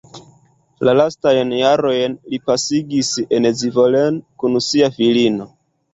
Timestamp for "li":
2.31-2.39